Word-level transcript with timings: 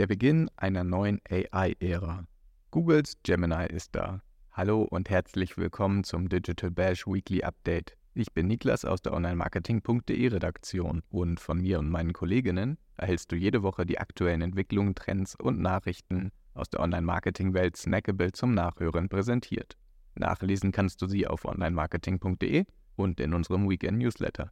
Der 0.00 0.06
Beginn 0.06 0.48
einer 0.56 0.82
neuen 0.82 1.20
AI-Ära. 1.28 2.24
Googles 2.70 3.18
Gemini 3.22 3.66
ist 3.66 3.94
da. 3.94 4.22
Hallo 4.50 4.80
und 4.80 5.10
herzlich 5.10 5.58
willkommen 5.58 6.04
zum 6.04 6.30
Digital 6.30 6.70
Bash 6.70 7.06
Weekly 7.06 7.42
Update. 7.42 7.98
Ich 8.14 8.32
bin 8.32 8.46
Niklas 8.46 8.86
aus 8.86 9.02
der 9.02 9.12
Online-Marketing.de 9.12 10.28
Redaktion 10.28 11.02
und 11.10 11.38
von 11.38 11.60
mir 11.60 11.78
und 11.80 11.90
meinen 11.90 12.14
Kolleginnen 12.14 12.78
erhältst 12.96 13.30
du 13.30 13.36
jede 13.36 13.62
Woche 13.62 13.84
die 13.84 13.98
aktuellen 13.98 14.40
Entwicklungen, 14.40 14.94
Trends 14.94 15.34
und 15.34 15.60
Nachrichten 15.60 16.32
aus 16.54 16.70
der 16.70 16.80
Online-Marketing-Welt 16.80 17.76
snackable 17.76 18.32
zum 18.32 18.54
Nachhören 18.54 19.10
präsentiert. 19.10 19.76
Nachlesen 20.14 20.72
kannst 20.72 21.02
du 21.02 21.08
sie 21.08 21.26
auf 21.26 21.44
online-marketing.de 21.44 22.64
und 22.96 23.20
in 23.20 23.34
unserem 23.34 23.68
Weekend-Newsletter. 23.68 24.50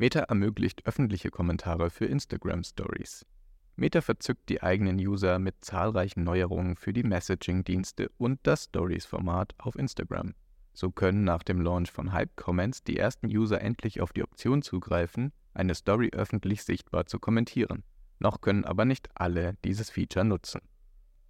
Meta 0.00 0.20
ermöglicht 0.20 0.86
öffentliche 0.86 1.28
Kommentare 1.28 1.90
für 1.90 2.06
Instagram 2.06 2.62
Stories. 2.62 3.26
Meta 3.74 4.00
verzückt 4.00 4.48
die 4.48 4.62
eigenen 4.62 4.96
User 4.96 5.40
mit 5.40 5.56
zahlreichen 5.60 6.22
Neuerungen 6.22 6.76
für 6.76 6.92
die 6.92 7.02
Messaging-Dienste 7.02 8.08
und 8.16 8.38
das 8.44 8.66
Stories-Format 8.66 9.56
auf 9.58 9.74
Instagram. 9.74 10.34
So 10.72 10.92
können 10.92 11.24
nach 11.24 11.42
dem 11.42 11.60
Launch 11.60 11.90
von 11.90 12.12
Hype 12.12 12.36
Comments 12.36 12.84
die 12.84 12.96
ersten 12.96 13.26
User 13.26 13.60
endlich 13.60 14.00
auf 14.00 14.12
die 14.12 14.22
Option 14.22 14.62
zugreifen, 14.62 15.32
eine 15.52 15.74
Story 15.74 16.10
öffentlich 16.12 16.62
sichtbar 16.62 17.06
zu 17.06 17.18
kommentieren. 17.18 17.82
Noch 18.20 18.40
können 18.40 18.64
aber 18.64 18.84
nicht 18.84 19.08
alle 19.14 19.54
dieses 19.64 19.90
Feature 19.90 20.24
nutzen. 20.24 20.60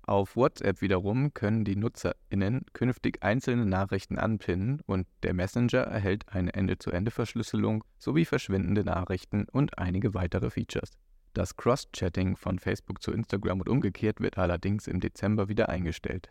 Auf 0.08 0.36
WhatsApp 0.36 0.80
wiederum 0.80 1.34
können 1.34 1.66
die 1.66 1.76
NutzerInnen 1.76 2.64
künftig 2.72 3.22
einzelne 3.22 3.66
Nachrichten 3.66 4.16
anpinnen 4.16 4.80
und 4.86 5.06
der 5.22 5.34
Messenger 5.34 5.80
erhält 5.80 6.26
eine 6.30 6.54
Ende-zu-Ende-Verschlüsselung 6.54 7.84
sowie 7.98 8.24
verschwindende 8.24 8.84
Nachrichten 8.84 9.44
und 9.52 9.76
einige 9.76 10.14
weitere 10.14 10.48
Features. 10.48 10.92
Das 11.34 11.58
Cross-Chatting 11.58 12.38
von 12.38 12.58
Facebook 12.58 13.02
zu 13.02 13.12
Instagram 13.12 13.60
und 13.60 13.68
umgekehrt 13.68 14.20
wird 14.20 14.38
allerdings 14.38 14.86
im 14.86 14.98
Dezember 15.00 15.50
wieder 15.50 15.68
eingestellt. 15.68 16.30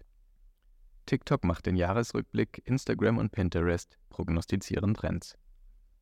TikTok 1.06 1.44
macht 1.44 1.68
den 1.68 1.76
Jahresrückblick, 1.76 2.64
Instagram 2.66 3.20
und 3.20 3.32
Pinterest 3.32 4.00
prognostizieren 4.10 4.96
Trends. 4.96 5.38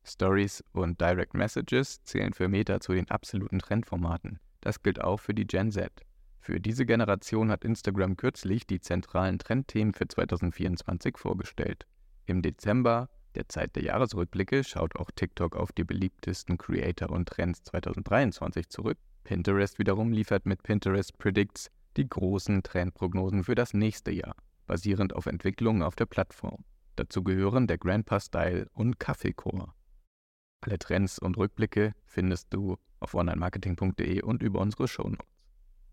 Stories 0.05 0.63
und 0.71 1.01
Direct 1.01 1.33
Messages 1.33 2.01
zählen 2.05 2.31
für 2.31 2.47
Meta 2.47 2.79
zu 2.79 2.93
den 2.93 3.11
absoluten 3.11 3.59
Trendformaten. 3.59 4.39
Das 4.61 4.81
gilt 4.81 5.01
auch 5.01 5.19
für 5.19 5.33
die 5.33 5.45
Gen 5.45 5.73
Z. 5.73 6.04
Für 6.45 6.59
diese 6.59 6.85
Generation 6.85 7.49
hat 7.49 7.65
Instagram 7.65 8.17
kürzlich 8.17 8.67
die 8.67 8.79
zentralen 8.79 9.39
Trendthemen 9.39 9.95
für 9.95 10.07
2024 10.07 11.17
vorgestellt. 11.17 11.87
Im 12.27 12.43
Dezember, 12.43 13.09
der 13.33 13.49
Zeit 13.49 13.75
der 13.75 13.81
Jahresrückblicke, 13.81 14.63
schaut 14.63 14.95
auch 14.95 15.09
TikTok 15.09 15.55
auf 15.55 15.71
die 15.71 15.83
beliebtesten 15.83 16.59
Creator 16.59 17.09
und 17.09 17.27
Trends 17.27 17.63
2023 17.63 18.69
zurück. 18.69 18.99
Pinterest 19.23 19.79
wiederum 19.79 20.11
liefert 20.11 20.45
mit 20.45 20.61
Pinterest 20.61 21.17
Predicts 21.17 21.71
die 21.97 22.07
großen 22.07 22.61
Trendprognosen 22.61 23.43
für 23.43 23.55
das 23.55 23.73
nächste 23.73 24.11
Jahr, 24.11 24.35
basierend 24.67 25.15
auf 25.15 25.25
Entwicklungen 25.25 25.81
auf 25.81 25.95
der 25.95 26.05
Plattform. 26.05 26.63
Dazu 26.95 27.23
gehören 27.23 27.65
der 27.65 27.79
Grandpa 27.79 28.19
Style 28.19 28.67
und 28.73 28.99
Kaffeecore. 28.99 29.73
Alle 30.61 30.77
Trends 30.77 31.17
und 31.17 31.37
Rückblicke 31.37 31.93
findest 32.05 32.53
du 32.53 32.77
auf 32.99 33.15
onlinemarketing.de 33.15 34.21
und 34.21 34.43
über 34.43 34.59
unsere 34.59 34.87
Shownotes. 34.87 35.34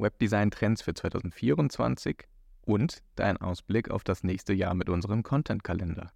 Webdesign-Trends 0.03 0.83
für 0.83 0.95
2024 0.95 2.25
und 2.63 3.03
dein 3.17 3.39
Ausblick 3.39 3.91
auf 3.91 4.05
das 4.05 4.25
nächste 4.25 4.53
Jahr 4.53 4.75
mit 4.75 4.91
unserem 4.91 5.23
Content-Kalender. 5.23 6.13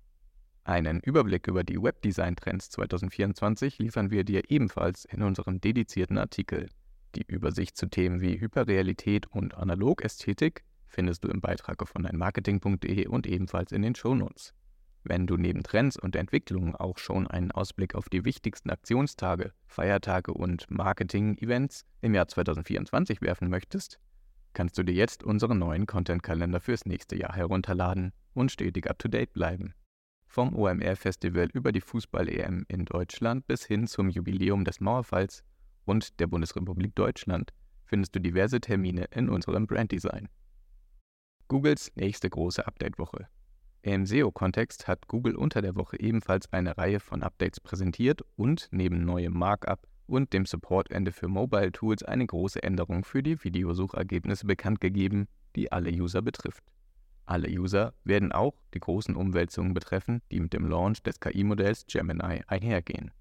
Einen 0.64 1.00
Überblick 1.00 1.46
über 1.46 1.62
die 1.62 1.80
Webdesign-Trends 1.80 2.70
2024 2.70 3.78
liefern 3.78 4.10
wir 4.10 4.24
dir 4.24 4.50
ebenfalls 4.50 5.04
in 5.04 5.22
unserem 5.22 5.60
dedizierten 5.60 6.18
Artikel. 6.18 6.68
Die 7.14 7.24
Übersicht 7.28 7.76
zu 7.76 7.86
Themen 7.86 8.20
wie 8.20 8.40
Hyperrealität 8.40 9.28
und 9.28 9.54
Analokästhetik 9.54 10.64
findest 10.88 11.24
du 11.24 11.28
im 11.28 11.40
Beitrag 11.40 11.80
auf 11.82 11.94
onlinemarketing.de 11.94 13.06
und 13.06 13.26
ebenfalls 13.26 13.72
in 13.72 13.82
den 13.82 13.94
Shownotes. 13.94 14.54
Wenn 15.08 15.28
du 15.28 15.36
neben 15.36 15.62
Trends 15.62 15.96
und 15.96 16.16
Entwicklungen 16.16 16.74
auch 16.74 16.98
schon 16.98 17.28
einen 17.28 17.52
Ausblick 17.52 17.94
auf 17.94 18.08
die 18.08 18.24
wichtigsten 18.24 18.70
Aktionstage, 18.70 19.52
Feiertage 19.68 20.34
und 20.34 20.68
Marketing-Events 20.68 21.84
im 22.00 22.12
Jahr 22.12 22.26
2024 22.26 23.22
werfen 23.22 23.48
möchtest, 23.48 24.00
kannst 24.52 24.76
du 24.76 24.82
dir 24.82 24.94
jetzt 24.94 25.22
unseren 25.22 25.60
neuen 25.60 25.86
Content-Kalender 25.86 26.58
fürs 26.58 26.86
nächste 26.86 27.14
Jahr 27.14 27.36
herunterladen 27.36 28.14
und 28.34 28.50
stetig 28.50 28.90
up-to-date 28.90 29.32
bleiben. 29.32 29.74
Vom 30.26 30.56
OMR-Festival 30.56 31.50
über 31.52 31.70
die 31.70 31.80
Fußball-EM 31.80 32.64
in 32.66 32.84
Deutschland 32.84 33.46
bis 33.46 33.64
hin 33.64 33.86
zum 33.86 34.08
Jubiläum 34.08 34.64
des 34.64 34.80
Mauerfalls 34.80 35.44
und 35.84 36.18
der 36.18 36.26
Bundesrepublik 36.26 36.96
Deutschland 36.96 37.52
findest 37.84 38.16
du 38.16 38.20
diverse 38.20 38.60
Termine 38.60 39.04
in 39.12 39.28
unserem 39.28 39.68
Branddesign. 39.68 40.28
Googles 41.46 41.92
nächste 41.94 42.28
große 42.28 42.66
Update-Woche. 42.66 43.28
Im 43.86 44.04
SEO-Kontext 44.04 44.88
hat 44.88 45.06
Google 45.06 45.36
unter 45.36 45.62
der 45.62 45.76
Woche 45.76 46.00
ebenfalls 46.00 46.52
eine 46.52 46.76
Reihe 46.76 46.98
von 46.98 47.22
Updates 47.22 47.60
präsentiert 47.60 48.20
und 48.34 48.66
neben 48.72 49.04
neuem 49.04 49.32
Markup 49.32 49.86
und 50.08 50.32
dem 50.32 50.44
Supportende 50.44 51.12
für 51.12 51.28
Mobile 51.28 51.70
Tools 51.70 52.02
eine 52.02 52.26
große 52.26 52.60
Änderung 52.64 53.04
für 53.04 53.22
die 53.22 53.44
Videosuchergebnisse 53.44 54.44
bekannt 54.44 54.80
gegeben, 54.80 55.28
die 55.54 55.70
alle 55.70 55.92
User 55.92 56.20
betrifft. 56.20 56.64
Alle 57.26 57.48
User 57.48 57.94
werden 58.02 58.32
auch 58.32 58.54
die 58.74 58.80
großen 58.80 59.14
Umwälzungen 59.14 59.72
betreffen, 59.72 60.20
die 60.32 60.40
mit 60.40 60.52
dem 60.52 60.66
Launch 60.66 61.04
des 61.04 61.20
KI-Modells 61.20 61.86
Gemini 61.86 62.42
einhergehen. 62.48 63.12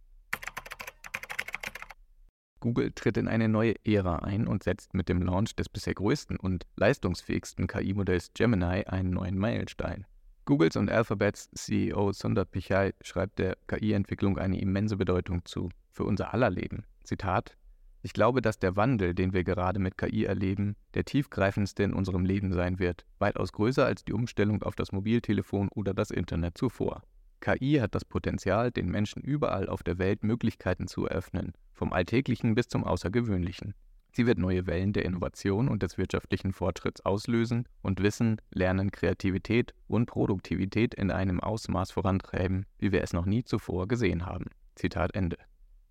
Google 2.59 2.91
tritt 2.91 3.17
in 3.17 3.27
eine 3.27 3.49
neue 3.49 3.75
Ära 3.85 4.15
ein 4.15 4.47
und 4.47 4.63
setzt 4.63 4.95
mit 4.95 5.09
dem 5.09 5.21
Launch 5.21 5.55
des 5.55 5.69
bisher 5.69 5.93
größten 5.93 6.37
und 6.37 6.65
leistungsfähigsten 6.75 7.67
KI-Modells 7.67 8.31
Gemini 8.33 8.83
einen 8.85 9.11
neuen 9.11 9.37
Meilenstein. 9.37 10.07
Googles 10.45 10.75
und 10.75 10.91
Alphabets 10.91 11.50
CEO 11.56 12.11
Sundar 12.11 12.45
Pichai 12.45 12.94
schreibt 13.01 13.39
der 13.39 13.57
KI-Entwicklung 13.67 14.38
eine 14.38 14.61
immense 14.61 14.95
Bedeutung 14.95 15.44
zu, 15.44 15.69
für 15.89 16.03
unser 16.03 16.35
aller 16.35 16.51
Leben. 16.51 16.85
Zitat: 17.03 17.57
Ich 18.03 18.13
glaube, 18.13 18.44
dass 18.44 18.59
der 18.59 18.75
Wandel, 18.75 19.16
den 19.16 19.33
wir 19.33 19.44
gerade 19.44 19.79
mit 19.79 19.97
KI 19.97 20.25
erleben, 20.25 20.75
der 20.94 21.03
tiefgreifendste 21.03 21.81
in 21.81 21.94
unserem 21.94 22.25
Leben 22.25 22.53
sein 22.53 22.78
wird, 22.78 23.07
weitaus 23.17 23.53
größer 23.53 23.88
als 23.88 24.06
die 24.06 24.13
Umstellung 24.13 24.61
auf 24.61 24.75
das 24.75 24.91
Mobiltelefon 24.91 25.67
oder 25.69 25.95
das 25.95 26.11
Internet 26.11 26.59
zuvor. 26.59 27.01
KI 27.41 27.79
hat 27.81 27.95
das 27.95 28.06
Potenzial, 28.06 28.69
den 28.72 28.89
Menschen 28.91 29.23
überall 29.23 29.67
auf 29.67 29.81
der 29.81 29.97
Welt 29.97 30.23
Möglichkeiten 30.23 30.85
zu 30.85 31.07
eröffnen, 31.07 31.53
vom 31.73 31.91
Alltäglichen 31.91 32.53
bis 32.53 32.67
zum 32.67 32.83
Außergewöhnlichen. 32.83 33.73
Sie 34.15 34.25
wird 34.25 34.37
neue 34.37 34.65
Wellen 34.65 34.93
der 34.93 35.03
Innovation 35.03 35.67
und 35.67 35.83
des 35.83 35.97
wirtschaftlichen 35.97 36.53
Fortschritts 36.53 37.01
auslösen 37.01 37.67
und 37.81 38.01
Wissen, 38.01 38.39
Lernen, 38.49 38.89
Kreativität 38.89 39.73
und 39.89 40.05
Produktivität 40.05 40.93
in 40.93 41.11
einem 41.11 41.41
Ausmaß 41.41 41.91
vorantreiben, 41.91 42.65
wie 42.77 42.93
wir 42.93 43.03
es 43.03 43.11
noch 43.11 43.25
nie 43.25 43.43
zuvor 43.43 43.89
gesehen 43.89 44.25
haben. 44.25 44.45
Zitat 44.75 45.13
Ende. 45.15 45.35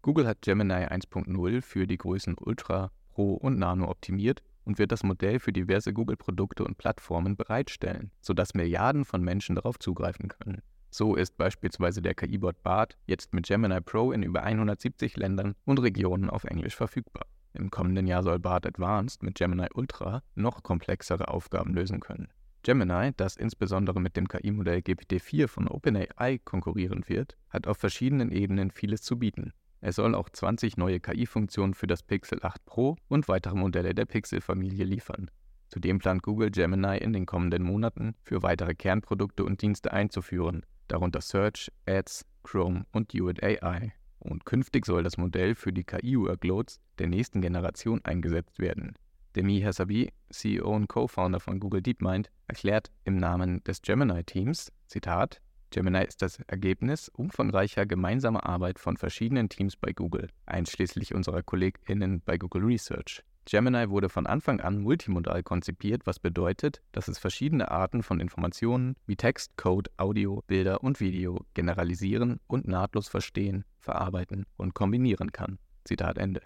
Google 0.01 0.27
hat 0.27 0.41
Gemini 0.41 0.73
1.0 0.73 1.61
für 1.61 1.87
die 1.87 1.99
Größen 1.99 2.37
Ultra, 2.41 2.91
Pro 3.11 3.35
und 3.35 3.59
Nano 3.59 3.91
optimiert 3.91 4.43
und 4.65 4.79
wird 4.79 4.93
das 4.93 5.03
Modell 5.03 5.39
für 5.39 5.53
diverse 5.53 5.93
Google-Produkte 5.93 6.65
und 6.65 6.79
Plattformen 6.79 7.37
bereitstellen, 7.37 8.11
sodass 8.23 8.55
Milliarden 8.55 9.05
von 9.05 9.23
Menschen 9.23 9.57
darauf 9.57 9.79
zugreifen 9.79 10.29
können. 10.29 10.63
So 10.89 11.15
ist 11.15 11.37
beispielsweise 11.37 12.01
der 12.01 12.15
KI-Bot 12.15 12.63
BART 12.63 12.97
jetzt 13.07 13.35
mit 13.35 13.47
Gemini 13.47 13.83
Pro 13.83 14.13
in 14.13 14.23
über 14.23 14.45
170 14.45 15.19
Ländern 15.19 15.57
und 15.67 15.79
Regionen 15.83 16.31
auf 16.31 16.45
Englisch 16.45 16.75
verfügbar. 16.75 17.27
Im 17.55 17.71
kommenden 17.71 18.09
Jahr 18.09 18.25
soll 18.25 18.41
BART 18.41 18.67
Advanced 18.67 19.23
mit 19.23 19.37
Gemini 19.37 19.69
Ultra 19.75 20.23
noch 20.35 20.65
komplexere 20.65 21.29
Aufgaben 21.29 21.73
lösen 21.73 22.01
können. 22.01 22.29
Gemini, 22.65 23.13
das 23.17 23.37
insbesondere 23.37 24.01
mit 24.01 24.17
dem 24.17 24.27
KI-Modell 24.27 24.79
GPT-4 24.79 25.47
von 25.47 25.69
OpenAI 25.69 26.39
konkurrieren 26.45 27.05
wird, 27.07 27.37
hat 27.51 27.69
auf 27.69 27.79
verschiedenen 27.79 28.33
Ebenen 28.33 28.71
vieles 28.71 29.03
zu 29.03 29.19
bieten. 29.19 29.53
Es 29.81 29.97
soll 29.97 30.15
auch 30.15 30.31
20 30.31 30.79
neue 30.79 30.99
KI-Funktionen 30.99 31.75
für 31.75 31.87
das 31.87 32.03
Pixel 32.03 32.41
8 32.43 32.65
Pro 32.65 32.97
und 33.09 33.29
weitere 33.29 33.55
Modelle 33.55 33.95
der 33.95 34.07
Pixel-Familie 34.07 34.85
liefern. 34.85 35.31
Zudem 35.69 35.99
plant 35.99 36.23
Google 36.23 36.51
Gemini 36.51 36.97
in 36.99 37.13
den 37.13 37.27
kommenden 37.27 37.63
Monaten 37.63 38.15
für 38.23 38.43
weitere 38.43 38.75
Kernprodukte 38.75 39.45
und 39.45 39.63
Dienste 39.63 39.93
einzuführen, 39.93 40.65
darunter 40.89 41.21
Search, 41.21 41.71
Ads, 41.87 42.25
Chrome 42.43 42.85
und 42.93 43.15
UID 43.15 43.43
AI 43.43 43.93
und 44.25 44.45
künftig 44.45 44.87
soll 44.87 45.03
das 45.03 45.17
Modell 45.17 45.55
für 45.55 45.73
die 45.73 45.85
KI-Workloads 45.85 46.81
der 46.99 47.07
nächsten 47.07 47.41
Generation 47.41 48.01
eingesetzt 48.05 48.59
werden. 48.59 48.95
Demi 49.37 49.61
Hasabi, 49.61 50.13
CEO 50.31 50.75
und 50.75 50.89
Co-Founder 50.89 51.41
von 51.41 51.61
Google 51.61 51.83
DeepMind, 51.83 52.31
erklärt 52.47 52.91
im 53.05 53.17
Namen 53.17 53.63
des 53.65 53.83
Gemini-Teams, 53.83 54.73
Zitat, 54.87 55.41
Gemini 55.75 56.05
ist 56.05 56.23
das 56.23 56.39
Ergebnis 56.47 57.09
umfangreicher 57.09 57.85
gemeinsamer 57.85 58.47
Arbeit 58.47 58.79
von 58.79 58.97
verschiedenen 58.97 59.49
Teams 59.49 59.77
bei 59.77 59.93
Google, 59.93 60.29
einschließlich 60.47 61.15
unserer 61.15 61.43
KollegInnen 61.43 62.23
bei 62.25 62.39
Google 62.39 62.63
Research. 62.63 63.25
Gemini 63.47 63.91
wurde 63.91 64.09
von 64.09 64.27
Anfang 64.27 64.61
an 64.61 64.79
multimodal 64.81 65.43
konzipiert, 65.43 66.07
was 66.07 66.19
bedeutet, 66.19 66.81
dass 66.93 67.09
es 67.09 67.19
verschiedene 67.19 67.71
Arten 67.71 68.03
von 68.03 68.19
Informationen 68.19 68.97
wie 69.07 69.17
Text, 69.17 69.59
Code, 69.59 69.91
Audio, 69.99 70.43
Bilder 70.47 70.83
und 70.83 70.99
Video 70.99 71.45
generalisieren 71.53 72.41
und 72.47 72.67
nahtlos 72.67 73.09
verstehen, 73.09 73.65
verarbeiten 73.79 74.47
und 74.57 74.75
kombinieren 74.75 75.31
kann. 75.31 75.59
Zitat 75.85 76.17
Ende. 76.17 76.41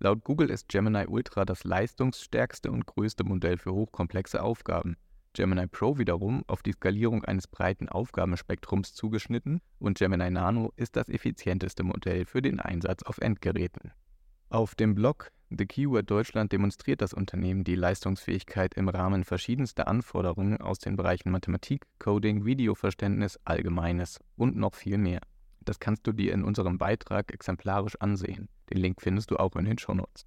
Laut 0.00 0.24
Google 0.24 0.50
ist 0.50 0.68
Gemini 0.68 1.06
Ultra 1.06 1.44
das 1.44 1.62
leistungsstärkste 1.62 2.72
und 2.72 2.84
größte 2.84 3.22
Modell 3.22 3.56
für 3.56 3.72
hochkomplexe 3.72 4.42
Aufgaben. 4.42 4.96
Gemini 5.34 5.68
Pro 5.68 5.98
wiederum 5.98 6.42
auf 6.48 6.62
die 6.62 6.72
Skalierung 6.72 7.24
eines 7.24 7.46
breiten 7.46 7.88
Aufgabenspektrums 7.88 8.92
zugeschnitten 8.92 9.60
und 9.78 9.98
Gemini 9.98 10.30
Nano 10.30 10.72
ist 10.76 10.96
das 10.96 11.08
effizienteste 11.08 11.84
Modell 11.84 12.26
für 12.26 12.42
den 12.42 12.58
Einsatz 12.58 13.04
auf 13.04 13.18
Endgeräten. 13.18 13.92
Auf 14.48 14.74
dem 14.74 14.94
Blog 14.94 15.30
The 15.50 15.66
Keyword 15.66 16.10
Deutschland 16.10 16.52
demonstriert 16.52 17.02
das 17.02 17.12
Unternehmen 17.12 17.64
die 17.64 17.74
Leistungsfähigkeit 17.74 18.74
im 18.74 18.88
Rahmen 18.88 19.24
verschiedenster 19.24 19.86
Anforderungen 19.86 20.60
aus 20.60 20.78
den 20.78 20.96
Bereichen 20.96 21.30
Mathematik, 21.30 21.86
Coding, 21.98 22.44
Videoverständnis, 22.44 23.38
Allgemeines 23.44 24.20
und 24.36 24.56
noch 24.56 24.74
viel 24.74 24.98
mehr. 24.98 25.20
Das 25.60 25.80
kannst 25.80 26.06
du 26.06 26.12
dir 26.12 26.32
in 26.32 26.44
unserem 26.44 26.78
Beitrag 26.78 27.32
exemplarisch 27.32 27.96
ansehen. 28.00 28.48
Den 28.70 28.78
Link 28.78 29.00
findest 29.00 29.30
du 29.30 29.36
auch 29.36 29.54
in 29.56 29.66
den 29.66 29.78
Shownotes. 29.78 30.26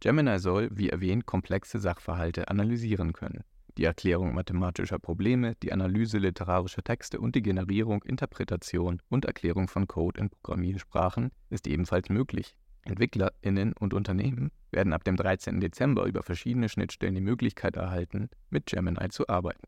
Gemini 0.00 0.38
soll, 0.38 0.68
wie 0.72 0.90
erwähnt, 0.90 1.26
komplexe 1.26 1.78
Sachverhalte 1.78 2.48
analysieren 2.48 3.12
können. 3.12 3.44
Die 3.78 3.84
Erklärung 3.84 4.34
mathematischer 4.34 4.98
Probleme, 4.98 5.54
die 5.62 5.72
Analyse 5.72 6.18
literarischer 6.18 6.82
Texte 6.82 7.20
und 7.20 7.34
die 7.34 7.42
Generierung, 7.42 8.02
Interpretation 8.02 9.00
und 9.08 9.24
Erklärung 9.26 9.68
von 9.68 9.86
Code 9.86 10.20
in 10.20 10.30
Programmiersprachen 10.30 11.30
ist 11.50 11.66
ebenfalls 11.66 12.08
möglich. 12.08 12.56
EntwicklerInnen 12.86 13.72
und 13.74 13.94
Unternehmen 13.94 14.50
werden 14.70 14.92
ab 14.92 15.04
dem 15.04 15.16
13. 15.16 15.60
Dezember 15.60 16.06
über 16.06 16.22
verschiedene 16.22 16.68
Schnittstellen 16.68 17.14
die 17.14 17.20
Möglichkeit 17.20 17.76
erhalten, 17.76 18.30
mit 18.50 18.66
Gemini 18.66 19.08
zu 19.10 19.28
arbeiten. 19.28 19.66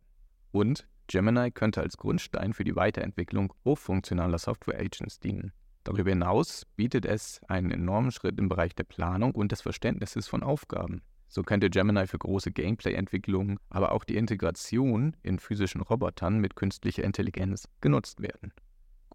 Und 0.52 0.86
Gemini 1.08 1.50
könnte 1.50 1.80
als 1.80 1.96
Grundstein 1.96 2.52
für 2.52 2.64
die 2.64 2.76
Weiterentwicklung 2.76 3.52
hochfunktionaler 3.64 4.38
Software-Agents 4.38 5.20
dienen. 5.20 5.52
Darüber 5.84 6.10
hinaus 6.10 6.66
bietet 6.76 7.06
es 7.06 7.40
einen 7.48 7.70
enormen 7.70 8.10
Schritt 8.10 8.38
im 8.38 8.48
Bereich 8.48 8.74
der 8.74 8.84
Planung 8.84 9.32
und 9.32 9.52
des 9.52 9.62
Verständnisses 9.62 10.28
von 10.28 10.42
Aufgaben. 10.42 11.02
So 11.28 11.42
könnte 11.42 11.70
Gemini 11.70 12.06
für 12.06 12.18
große 12.18 12.52
Gameplay-Entwicklungen, 12.52 13.58
aber 13.70 13.92
auch 13.92 14.04
die 14.04 14.16
Integration 14.16 15.16
in 15.22 15.38
physischen 15.38 15.80
Robotern 15.80 16.40
mit 16.40 16.56
künstlicher 16.56 17.04
Intelligenz 17.04 17.68
genutzt 17.80 18.20
werden. 18.20 18.52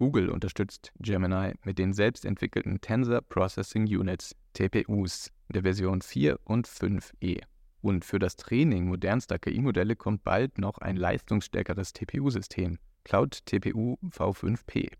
Google 0.03 0.31
unterstützt 0.31 0.91
Gemini 0.99 1.53
mit 1.63 1.79
den 1.79 1.93
selbstentwickelten 1.93 2.81
Tensor 2.81 3.21
Processing 3.21 3.85
Units, 3.85 4.35
TPUs, 4.51 5.31
der 5.47 5.61
Version 5.61 6.01
4 6.01 6.41
und 6.43 6.67
5e. 6.67 7.41
Und 7.79 8.03
für 8.03 8.19
das 8.19 8.35
Training 8.35 8.87
modernster 8.87 9.39
KI-Modelle 9.39 9.95
kommt 9.95 10.25
bald 10.25 10.57
noch 10.57 10.79
ein 10.79 10.97
leistungsstärkeres 10.97 11.93
TPU-System, 11.93 12.79
Cloud 13.05 13.45
TPU 13.45 13.97
V5P. 14.05 14.91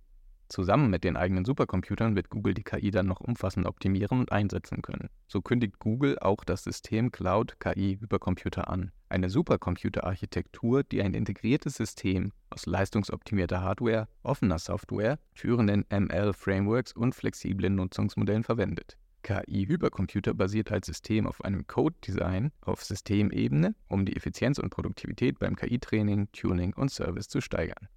Zusammen 0.48 0.90
mit 0.90 1.04
den 1.04 1.18
eigenen 1.18 1.44
Supercomputern 1.44 2.16
wird 2.16 2.30
Google 2.30 2.54
die 2.54 2.64
KI 2.64 2.92
dann 2.92 3.08
noch 3.08 3.20
umfassend 3.20 3.66
optimieren 3.66 4.20
und 4.20 4.32
einsetzen 4.32 4.82
können. 4.82 5.10
So 5.28 5.42
kündigt 5.42 5.80
Google 5.80 6.18
auch 6.20 6.46
das 6.46 6.64
System 6.64 7.12
Cloud 7.12 7.60
KI 7.60 7.98
Hypercomputer 8.00 8.70
an. 8.70 8.92
Eine 9.10 9.30
Supercomputerarchitektur, 9.30 10.84
die 10.84 11.02
ein 11.02 11.14
integriertes 11.14 11.76
System 11.76 12.32
aus 12.54 12.66
leistungsoptimierter 12.66 13.62
Hardware, 13.62 14.08
offener 14.22 14.60
Software, 14.60 15.20
führenden 15.34 15.86
ML-Frameworks 15.90 16.94
und 16.94 17.16
flexiblen 17.16 17.76
Nutzungsmodellen 17.76 18.44
verwendet. 18.44 18.98
KI-Hypercomputer 19.24 20.34
basiert 20.34 20.72
als 20.72 20.86
System 20.86 21.26
auf 21.26 21.44
einem 21.44 21.66
Code-Design 21.66 22.52
auf 22.62 22.84
Systemebene, 22.84 23.74
um 23.88 24.06
die 24.06 24.16
Effizienz 24.16 24.60
und 24.60 24.70
Produktivität 24.70 25.40
beim 25.40 25.56
KI-Training, 25.56 26.30
Tuning 26.34 26.74
und 26.74 26.92
Service 26.92 27.30
zu 27.30 27.42
steigern. 27.42 27.88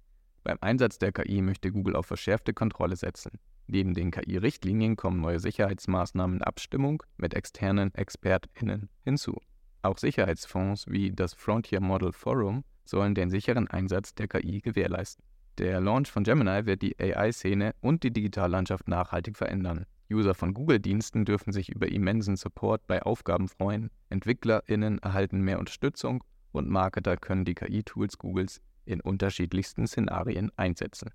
Beim 0.43 0.57
Einsatz 0.61 0.97
der 0.97 1.11
KI 1.11 1.41
möchte 1.41 1.71
Google 1.71 1.97
auf 1.97 2.05
verschärfte 2.05 2.53
Kontrolle 2.53 2.95
setzen. 2.95 3.39
Neben 3.67 3.93
den 3.93 4.11
KI-Richtlinien 4.11 4.95
kommen 4.95 5.19
neue 5.19 5.41
Sicherheitsmaßnahmen 5.41 6.37
in 6.37 6.43
Abstimmung 6.43 7.03
mit 7.17 7.33
externen 7.33 7.93
ExpertInnen 7.93 8.89
hinzu. 9.03 9.37
Auch 9.81 9.97
Sicherheitsfonds 9.97 10.87
wie 10.87 11.11
das 11.11 11.33
Frontier 11.33 11.81
Model 11.81 12.13
Forum 12.13 12.63
sollen 12.87 13.15
den 13.15 13.29
sicheren 13.29 13.67
Einsatz 13.67 14.15
der 14.15 14.27
KI 14.27 14.61
gewährleisten. 14.61 15.23
Der 15.57 15.81
Launch 15.81 16.11
von 16.11 16.23
Gemini 16.23 16.65
wird 16.65 16.81
die 16.81 16.99
AI-Szene 16.99 17.73
und 17.81 18.03
die 18.03 18.11
Digitallandschaft 18.11 18.87
nachhaltig 18.87 19.37
verändern. 19.37 19.85
User 20.09 20.33
von 20.33 20.53
Google-Diensten 20.53 21.25
dürfen 21.25 21.51
sich 21.51 21.69
über 21.69 21.89
immensen 21.89 22.35
Support 22.35 22.87
bei 22.87 23.01
Aufgaben 23.01 23.49
freuen, 23.49 23.89
EntwicklerInnen 24.09 24.99
erhalten 24.99 25.41
mehr 25.41 25.59
Unterstützung 25.59 26.23
und 26.51 26.69
Marketer 26.69 27.17
können 27.17 27.43
die 27.43 27.55
KI-Tools 27.55 28.17
Googles 28.17 28.61
in 28.85 29.01
unterschiedlichsten 29.01 29.87
Szenarien 29.87 30.51
einsetzen. 30.55 31.09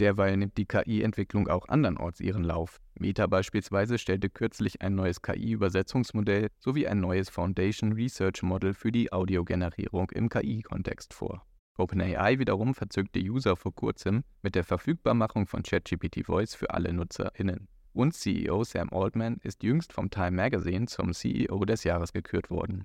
Derweil 0.00 0.36
nimmt 0.36 0.56
die 0.56 0.66
KI-Entwicklung 0.66 1.48
auch 1.48 1.68
andernorts 1.68 2.20
ihren 2.20 2.42
Lauf. 2.42 2.80
Meta 2.98 3.28
beispielsweise 3.28 3.98
stellte 3.98 4.28
kürzlich 4.28 4.82
ein 4.82 4.96
neues 4.96 5.22
KI-Übersetzungsmodell 5.22 6.48
sowie 6.58 6.88
ein 6.88 7.00
neues 7.00 7.28
Foundation 7.28 7.92
Research 7.92 8.42
Model 8.42 8.74
für 8.74 8.90
die 8.90 9.12
Audiogenerierung 9.12 10.10
im 10.10 10.28
KI-Kontext 10.28 11.14
vor. 11.14 11.46
OpenAI 11.76 12.38
wiederum 12.38 12.74
verzögerte 12.74 13.20
User 13.20 13.56
vor 13.56 13.74
kurzem 13.74 14.24
mit 14.42 14.54
der 14.54 14.64
Verfügbarmachung 14.64 15.46
von 15.46 15.62
ChatGPT 15.62 16.26
Voice 16.26 16.54
für 16.54 16.70
alle 16.70 16.92
NutzerInnen. 16.92 17.68
Und 17.92 18.14
CEO 18.14 18.64
Sam 18.64 18.90
Altman 18.90 19.38
ist 19.42 19.62
jüngst 19.62 19.92
vom 19.92 20.10
Time 20.10 20.32
Magazine 20.32 20.86
zum 20.86 21.12
CEO 21.12 21.64
des 21.64 21.84
Jahres 21.84 22.12
gekürt 22.12 22.50
worden. 22.50 22.84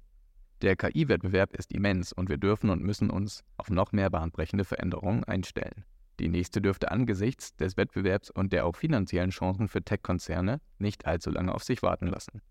Der 0.62 0.76
KI-Wettbewerb 0.76 1.56
ist 1.56 1.72
immens 1.72 2.14
und 2.14 2.30
wir 2.30 2.38
dürfen 2.38 2.70
und 2.70 2.84
müssen 2.84 3.10
uns 3.10 3.44
auf 3.58 3.70
noch 3.70 3.92
mehr 3.92 4.10
bahnbrechende 4.10 4.66
Veränderungen 4.66 5.24
einstellen. 5.24 5.86
Die 6.20 6.28
nächste 6.28 6.62
dürfte 6.62 6.92
angesichts 6.92 7.56
des 7.56 7.78
Wettbewerbs 7.78 8.30
und 8.30 8.52
der 8.52 8.66
auch 8.66 8.76
finanziellen 8.76 9.30
Chancen 9.30 9.70
für 9.70 9.82
Tech-Konzerne 9.82 10.60
nicht 10.78 11.06
allzu 11.06 11.32
lange 11.32 11.56
auf 11.56 11.64
sich 11.64 11.82
warten 11.82 12.08
lassen. 12.08 12.42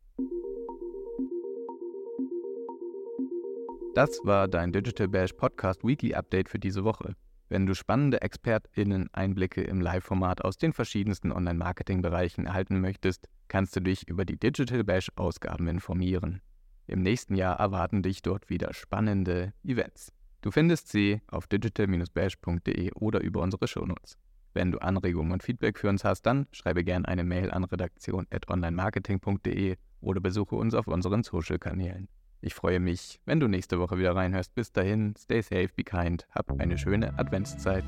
Das 3.94 4.20
war 4.24 4.48
dein 4.48 4.72
Digital 4.72 5.08
Bash 5.08 5.32
Podcast 5.34 5.84
Weekly 5.84 6.14
Update 6.14 6.48
für 6.48 6.58
diese 6.58 6.84
Woche. 6.84 7.14
Wenn 7.50 7.66
du 7.66 7.74
spannende 7.74 8.22
ExpertInnen 8.22 9.12
Einblicke 9.12 9.62
im 9.62 9.80
Live-Format 9.80 10.44
aus 10.44 10.56
den 10.56 10.72
verschiedensten 10.72 11.32
Online-Marketing-Bereichen 11.32 12.46
erhalten 12.46 12.80
möchtest, 12.80 13.28
kannst 13.48 13.76
du 13.76 13.80
dich 13.80 14.08
über 14.08 14.24
die 14.24 14.38
Digital 14.38 14.84
Bash 14.84 15.10
Ausgaben 15.16 15.68
informieren. 15.68 16.40
Im 16.86 17.02
nächsten 17.02 17.34
Jahr 17.34 17.58
erwarten 17.58 18.02
dich 18.02 18.22
dort 18.22 18.48
wieder 18.48 18.72
spannende 18.72 19.52
Events. 19.62 20.12
Du 20.48 20.52
findest 20.52 20.88
sie 20.88 21.20
auf 21.26 21.46
digital-bash.de 21.46 22.92
oder 22.94 23.20
über 23.20 23.42
unsere 23.42 23.68
Shownotes. 23.68 24.16
Wenn 24.54 24.72
du 24.72 24.78
Anregungen 24.78 25.32
und 25.32 25.42
Feedback 25.42 25.78
für 25.78 25.90
uns 25.90 26.04
hast, 26.04 26.22
dann 26.22 26.46
schreibe 26.52 26.84
gerne 26.84 27.06
eine 27.06 27.22
Mail 27.22 27.50
an 27.50 27.64
redaktion.onlinemarketing.de 27.64 29.76
oder 30.00 30.20
besuche 30.22 30.56
uns 30.56 30.72
auf 30.72 30.86
unseren 30.86 31.22
Social-Kanälen. 31.22 32.08
Ich 32.40 32.54
freue 32.54 32.80
mich, 32.80 33.20
wenn 33.26 33.40
du 33.40 33.46
nächste 33.46 33.78
Woche 33.78 33.98
wieder 33.98 34.16
reinhörst. 34.16 34.54
Bis 34.54 34.72
dahin, 34.72 35.12
stay 35.18 35.42
safe, 35.42 35.68
be 35.76 35.84
kind, 35.84 36.26
hab 36.30 36.58
eine 36.58 36.78
schöne 36.78 37.18
Adventszeit. 37.18 37.84